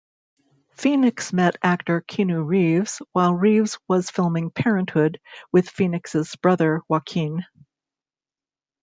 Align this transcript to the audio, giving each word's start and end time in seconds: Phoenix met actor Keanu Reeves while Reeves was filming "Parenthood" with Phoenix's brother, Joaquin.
Phoenix 0.71 1.31
met 1.31 1.57
actor 1.61 2.01
Keanu 2.01 2.43
Reeves 2.43 3.03
while 3.11 3.35
Reeves 3.35 3.77
was 3.87 4.09
filming 4.09 4.49
"Parenthood" 4.49 5.21
with 5.51 5.69
Phoenix's 5.69 6.35
brother, 6.37 6.81
Joaquin. 6.89 7.45